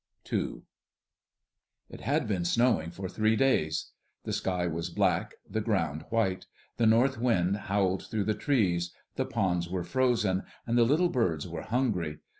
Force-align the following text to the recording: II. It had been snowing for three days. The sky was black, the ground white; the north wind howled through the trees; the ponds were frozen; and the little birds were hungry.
II. 0.33 0.63
It 1.91 2.01
had 2.01 2.27
been 2.27 2.43
snowing 2.43 2.89
for 2.89 3.07
three 3.07 3.35
days. 3.35 3.91
The 4.23 4.33
sky 4.33 4.65
was 4.65 4.89
black, 4.89 5.35
the 5.47 5.61
ground 5.61 6.05
white; 6.09 6.47
the 6.77 6.87
north 6.87 7.19
wind 7.19 7.55
howled 7.55 8.07
through 8.07 8.23
the 8.25 8.33
trees; 8.33 8.95
the 9.15 9.25
ponds 9.27 9.69
were 9.69 9.83
frozen; 9.83 10.41
and 10.65 10.75
the 10.75 10.85
little 10.85 11.09
birds 11.09 11.47
were 11.47 11.61
hungry. 11.61 12.17